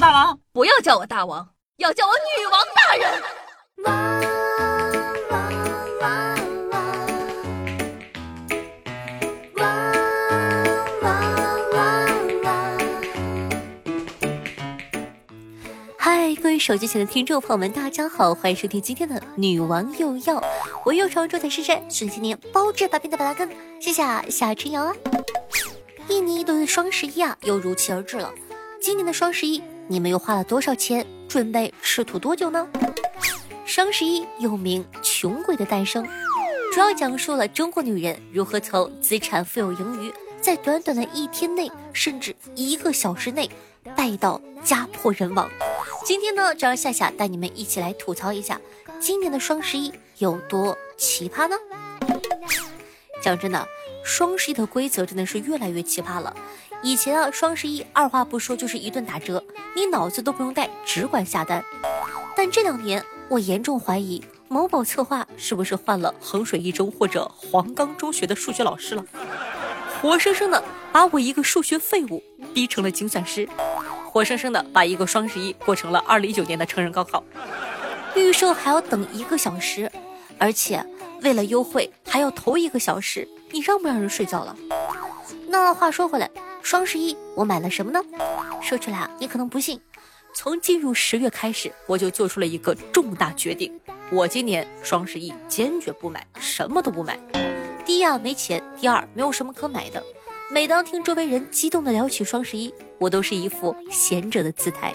[0.00, 3.22] 大王，不要叫我大王，要叫我女王大人。
[15.96, 20.42] 嗨，各位手机前的听众朋友们，大家好，欢迎收听今天的女王又要，
[20.84, 23.48] 我又常住在深圳，顺今年包治百病的板蓝根，
[23.80, 24.94] 谢谢夏春瑶啊。
[26.08, 28.34] 一年一度的双十一啊，又如期而至了。
[28.82, 32.66] 今年的双十一，你们又花了多少钱，准备吃土多久呢？
[33.66, 36.06] 双十一又名穷鬼的诞生，
[36.72, 43.50] 主要讲述了中国女人如何从资产富有盈余，在短短的一天内，甚至一个小时内，
[43.96, 45.50] 败到家破人亡。
[46.04, 48.60] 今天呢，就让夏夏带你们一起来吐槽一下
[49.00, 51.56] 今年的双十一有多奇葩呢？
[53.22, 53.66] 讲真的，
[54.04, 56.36] 双十一的规则真的是越来越奇葩了。
[56.82, 59.42] 以前啊，双十一二话不说就是一顿打折，
[59.74, 61.64] 你脑子都不用带，只管下单。
[62.36, 69.04] 但这两年，我严重怀疑某宝策划是不是换了衡水一中或者黄冈中学的数学老师了，
[70.02, 73.48] 活生生的把我一个数学废物逼成了精算师。
[74.04, 77.24] 活生生的把一个双十一过成了二零一九年的成人高考，
[78.14, 79.90] 预售还要等一个小时，
[80.38, 80.84] 而且
[81.22, 84.56] 为了优惠还要头一个小时，你让不让人睡觉了？
[85.46, 86.28] 那话说回来，
[86.60, 88.02] 双十一我买了什么呢？
[88.60, 89.80] 说出来啊，你可能不信。
[90.34, 93.72] 从进入十月开始，我就做出了一个重大决定，
[94.10, 97.16] 我今年双十一坚决不买，什么都不买。
[97.86, 100.02] 第一啊，没钱；第二，没有什么可买的。
[100.50, 104.92] 每当听周围人激动的聊起双十一，我都是一副贤者的姿态，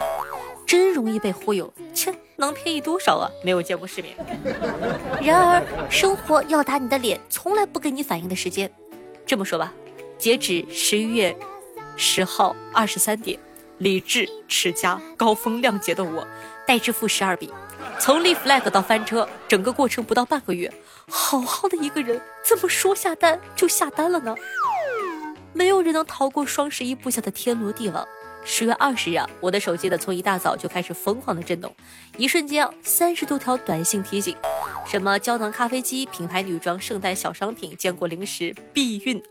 [0.67, 1.73] 真容易被忽悠。
[1.93, 3.29] 切，能便宜多少啊？
[3.43, 4.15] 没有见过世面。
[5.21, 8.71] 然而，生活要打你的脸，从来不给你反应的时间。
[9.25, 9.71] 这么说吧，
[10.17, 11.37] 截止十一月
[11.95, 13.37] 十号二十三点，
[13.77, 16.25] 理智、持家、高风亮节的我，
[16.65, 17.51] 待支付十二笔，
[17.99, 20.71] 从立 flag 到翻车，整个过程不到半个月。
[21.07, 24.35] 好好的一个人，怎么说下单就下单了呢？
[25.51, 28.07] 没有人能逃过双十一布下的天罗地网。
[28.43, 31.73] 十月二十日啊，我的手机呢从一大早就开始疯狂的震动，
[32.17, 34.35] 一瞬间，三十多条短信提醒，
[34.85, 39.21] 什么胶囊咖啡机、品牌女装、圣诞小商品、坚果零食、避孕，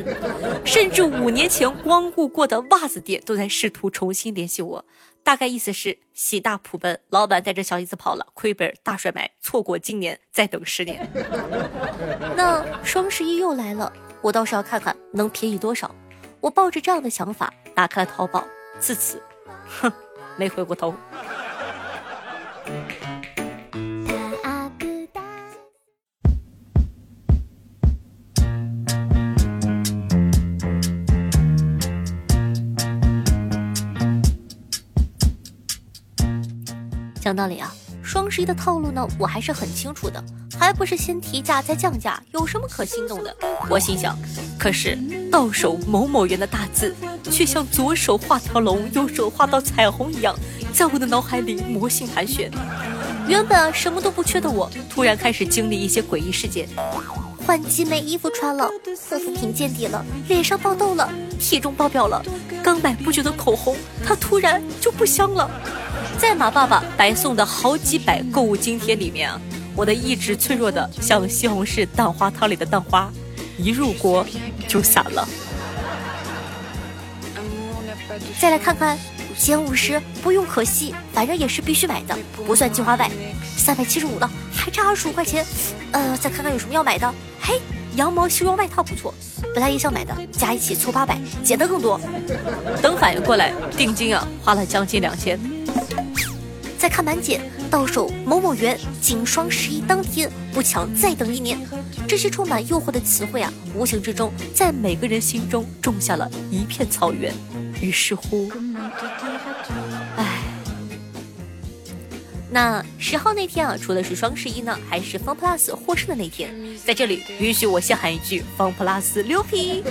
[0.64, 4.84] 甚至五年前光顾过的袜子店都在试图重新联系我。
[5.22, 11.10] 大概意思是喜大普奔，老板带着小姨子跑了，亏本大甩卖，错过今年再等十年。
[12.36, 13.90] 那双十一又来了。
[14.20, 15.94] 我倒是要看看能便宜多少。
[16.44, 18.44] 我抱着这样的想法打开了淘宝，
[18.78, 19.22] 自此，
[19.66, 19.90] 哼，
[20.36, 20.94] 没回过头。
[37.22, 37.72] 讲道理啊，
[38.04, 40.22] 双十一的套路呢，我还是很清楚的。
[40.56, 43.34] 还不是先提价再降价，有什么可心动的？
[43.68, 44.16] 我心想，
[44.58, 44.96] 可是
[45.32, 46.94] 到手某某元的大字，
[47.30, 50.34] 却像左手画条龙，右手画道彩虹一样，
[50.72, 52.50] 在我的脑海里魔性盘旋。
[53.26, 56.68] 原本什么都不缺的我，突然开始经历一些诡异事件：
[57.44, 58.68] 换季没衣服穿了，
[59.08, 61.10] 护肤品见底了，脸上爆痘了，
[61.40, 62.22] 体重爆表了，
[62.62, 63.76] 刚买不久的口红，
[64.06, 65.50] 它突然就不香了。
[66.18, 69.40] 在马爸爸白送的好几百购物津贴里面啊。
[69.76, 73.12] 我的意志脆弱的像西红柿蛋花汤里的蛋花，
[73.58, 74.24] 一入锅
[74.68, 75.28] 就散了。
[78.38, 78.96] 再来看看，
[79.36, 82.16] 减五十不用可惜，反正也是必须买的，
[82.46, 83.10] 不算计划外。
[83.56, 85.44] 三百七十五了，还差二十五块钱。
[85.90, 87.12] 呃，再看看有什么要买的。
[87.40, 87.60] 嘿，
[87.96, 89.12] 羊毛西装外套不错，
[89.54, 92.00] 本来也想买的，加一起凑八百，减的更多。
[92.80, 95.38] 等反应过来，定金啊花了将近两千。
[96.84, 97.40] 再看满减。
[97.70, 101.58] 到手某某元，仅双十一当天不抢再等一年。
[102.06, 107.32] 这些充满诱惑的词汇啊，无形之中在每个人心中种下了一片草原。
[107.80, 108.52] 于是乎，
[110.16, 110.42] 唉，
[112.50, 116.54] 那十号那天啊，除了是双十一呢，还是方 plus 获胜的那天。
[116.84, 119.82] 在这里，允许我先喊一句：方 plus 牛皮！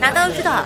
[0.00, 0.64] 大家都知道，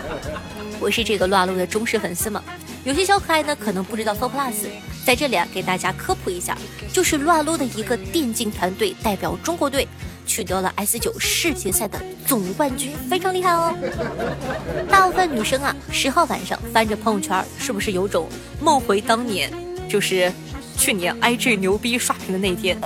[0.80, 2.42] 我是这个撸啊撸的忠实粉丝嘛。
[2.82, 4.68] 有些小可爱呢，可能不知道 Four Plus，
[5.06, 6.58] 在这里啊，给大家科普一下，
[6.92, 9.86] 就是撸啊撸的一个电竞团队，代表中国队
[10.26, 13.72] 取得了 S 九世界赛的总冠军，非常厉害哦。
[14.90, 18.28] 大部分女生啊，十号晚上翻着朋友圈，是不是有种
[18.60, 19.48] 梦回当年，
[19.88, 20.32] 就是
[20.76, 22.76] 去年 IG 牛逼刷屏的那天？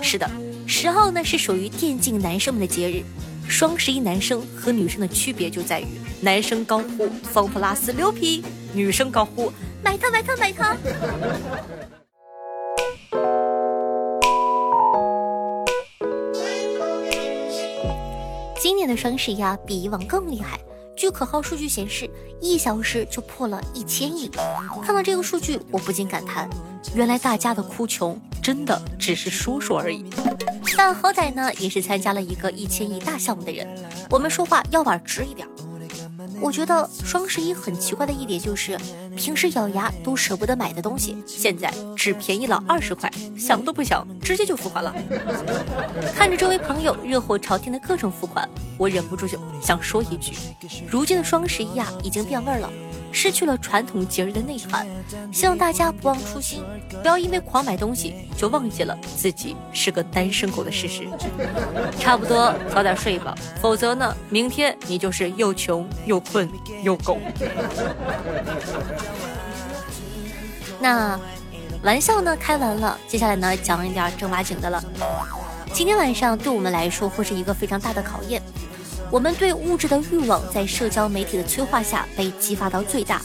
[0.00, 0.30] 是的，
[0.66, 3.02] 十号呢是属于电竞男生们的节日。
[3.46, 5.86] 双十一男生和女生的区别就在于，
[6.22, 8.42] 男生高呼 Four Plus 牛皮。
[8.74, 9.50] 女生高呼
[9.82, 10.76] 买它买它买它。
[18.60, 20.58] 今年的双十一啊，比以往更厉害。
[20.96, 22.10] 据可靠数据显示，
[22.40, 24.28] 一小时就破了一千亿。
[24.82, 26.50] 看到这个数据，我不禁感叹，
[26.92, 30.04] 原来大家的哭穷真的只是说说而已。
[30.76, 33.66] 但好歹呢，也是参加了一个一千亿大项目的人，
[34.10, 35.46] 我们说话要碗直一点。
[36.40, 38.76] 我觉得双十一很奇怪的一点就是，
[39.18, 44.94] 平时咬牙都舍不得买的东西，现在只便宜了二十块，想都不想直接就付款了。
[46.14, 48.48] 看着周围朋友热火朝天的各种付款，
[48.78, 50.34] 我忍不住就想说一句：
[50.86, 52.70] 如今的双十一啊，已经变味了。
[53.10, 54.86] 失去了传统节日的内涵，
[55.32, 56.62] 希望大家不忘初心，
[57.02, 61.08] 不要因为狂买东西就忘记了自己是个单身狗的事实。
[61.98, 66.48] 差不多早点睡吧，否则呢，明天你就是又穷又困
[66.82, 67.18] 又狗。
[70.80, 71.18] 那
[71.82, 74.82] 玩笑呢开完了，接下来呢讲一点正儿八经的了。
[75.72, 78.42] 今天晚上对我们来说会是一个非常大的考验。
[79.10, 83.22] 我们对物质的欲望在社交媒体的催化下被激发到最大，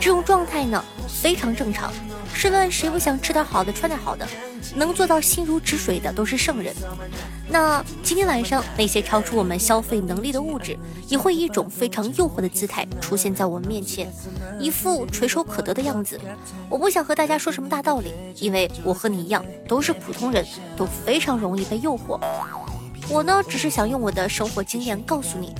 [0.00, 1.92] 这种状态呢非常正常。
[2.32, 4.26] 试问谁不想吃点好的、穿点好的？
[4.74, 6.74] 能做到心如止水的都是圣人。
[7.48, 10.76] 那今天晚上那些超出我们消费能力的物质，
[11.08, 14.12] 也会以一种非常诱惑的姿态出现在我们面前，
[14.58, 16.20] 一副垂手可得的样子。
[16.68, 20.44] 我不想和大家说什么大道理，因为我和你一样都是普通人，
[20.76, 22.18] 都非常容易被诱惑。
[23.08, 25.54] 我呢，只是想用我的生活经验告诉你，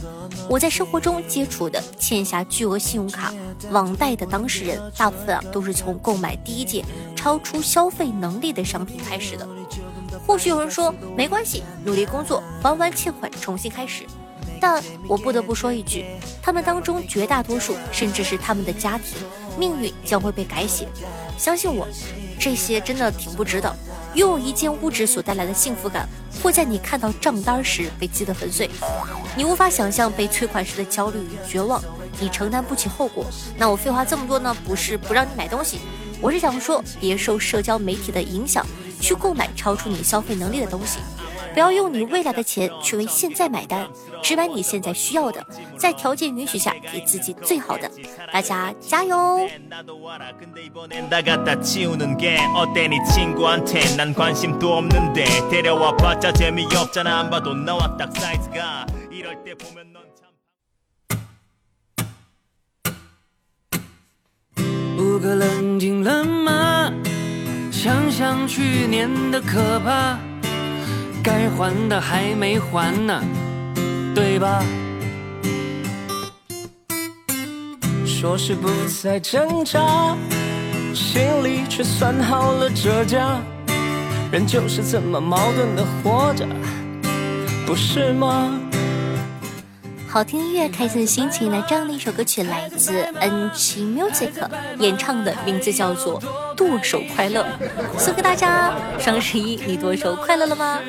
[0.48, 3.32] 我在生活中接触的欠下巨额信用卡
[3.70, 6.84] 网贷的当事人，大部分啊都是从购买第一件
[7.14, 9.46] 超出消费能力的商品开始的。
[10.26, 14.04] 或许有人说没关系，努力工作还完欠款，重新开始。
[14.60, 16.04] 但我不得不说一句，
[16.42, 19.18] 他们当中绝大多数，甚至是他们的家庭
[19.58, 20.88] 命运将会被改写。
[21.38, 21.86] 相信我，
[22.40, 23.72] 这些真的挺不值的。
[24.16, 26.08] 拥有一件物质所带来的幸福感，
[26.42, 28.68] 会在你看到账单时被击得粉碎。
[29.36, 31.82] 你无法想象被催款时的焦虑与绝望，
[32.18, 33.26] 你承担不起后果。
[33.58, 34.56] 那我废话这么多呢？
[34.64, 35.80] 不是不让你买东西，
[36.18, 38.66] 我是想说，别受社交媒体的影响，
[39.02, 40.98] 去购买超出你消费能力的东西。
[41.56, 43.88] 不要用你未来的钱去为现在买单，
[44.22, 45.42] 只买你现在需要的，
[45.78, 47.90] 在条件允许下给自己最好的。
[48.30, 49.48] 大家加油！
[64.98, 66.92] 五个冷静了吗？
[67.72, 70.18] 想想去年的可怕。
[71.26, 73.20] 该还的还没还呢，
[74.14, 74.62] 对吧？
[78.06, 78.68] 说是不
[79.02, 80.16] 再挣扎，
[80.94, 83.40] 心里却算好了折价。
[84.30, 86.46] 人就是这么矛盾的活着，
[87.66, 88.60] 不是吗？
[90.16, 91.52] 好听音乐，开心的心情。
[91.52, 94.32] 来，这样的一首歌曲来自 NG Music
[94.78, 96.18] 演唱的，名字叫做
[96.54, 97.46] 《剁手快乐》，
[97.98, 98.72] 送给大家。
[98.98, 100.80] 双十一，你剁手快乐了吗？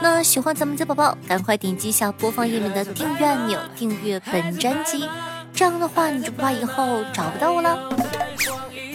[0.00, 5.06] 那喜欢咱们的宝宝，赶快点击一下播放页面的订阅按钮，订阅本专辑。
[5.52, 7.78] 这样的话，你就不怕以后找不到我了。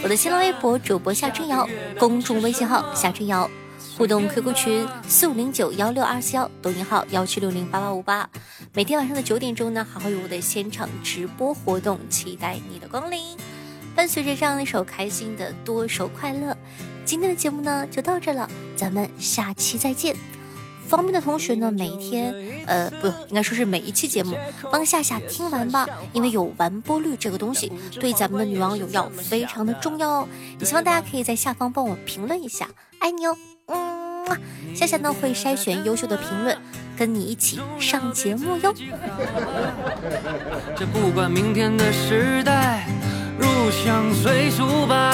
[0.02, 1.70] 我的新浪微博主播夏春瑶，
[2.00, 3.48] 公众微信号夏春瑶。
[3.98, 8.28] 互动 QQ 群四五零九幺六二四幺，抖音号幺七六零八八五八。
[8.74, 13.20] 每天晚上的九点钟呢，还会有我的现场直播活动，期待你的光临。
[13.96, 16.56] 伴随着这样一首开心的多手快乐，
[17.06, 20.16] 今天的节目呢就到这了，咱们下期再见。
[20.88, 22.34] 方便的同学呢，每一天，
[22.66, 24.36] 呃，不，应该说是每一期节目，
[24.72, 30.28] 帮夏夏听完吧，因为有完播率这个东西，对咱们的女网友要非常的重要哦。
[30.60, 32.70] 也希望大家可以在下方帮我评论一下，
[33.00, 33.38] 爱你哦。
[33.68, 34.38] 嗯，
[34.76, 36.58] 夏夏呢会筛选优秀的评论，
[36.98, 38.74] 跟你一起上节目哟。
[40.76, 42.86] 这不管明天的时代
[43.38, 45.12] 入乡随俗吧，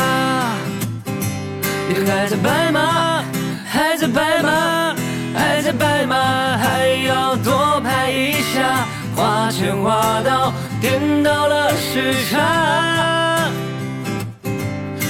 [1.89, 3.23] 你还在白马，
[3.65, 4.95] 还在白马，
[5.33, 8.85] 还在白马，还要多拍一下，
[9.15, 13.49] 花钱花到颠倒了时差。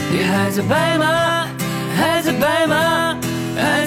[0.10, 1.48] 你还在白马，
[1.96, 2.97] 还在白马。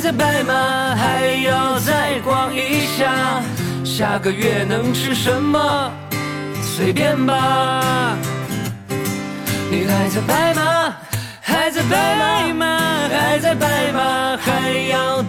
[0.00, 3.42] 还在白马，还要再逛一下。
[3.85, 5.92] 下个月能吃什么？
[6.62, 8.16] 随便吧。
[9.71, 10.97] 你还在白马，
[11.42, 12.66] 还在白马，
[13.11, 15.20] 还在白马，还要。